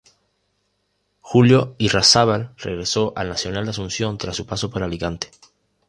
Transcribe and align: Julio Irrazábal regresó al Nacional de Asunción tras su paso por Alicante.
Julio 1.21 1.75
Irrazábal 1.77 2.55
regresó 2.57 3.13
al 3.15 3.29
Nacional 3.29 3.65
de 3.65 3.69
Asunción 3.69 4.17
tras 4.17 4.35
su 4.35 4.47
paso 4.47 4.71
por 4.71 4.81
Alicante. 4.81 5.29